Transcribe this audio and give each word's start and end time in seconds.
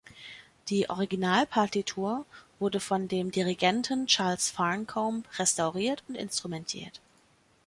Die 0.69 0.89
Originalpartitur 0.89 2.25
wurde 2.57 2.79
von 2.79 3.07
dem 3.07 3.29
Dirigenten 3.29 4.07
Charles 4.07 4.49
Farncombe 4.49 5.29
restauriert 5.37 6.01
und 6.07 6.15
instrumentiert. 6.15 6.99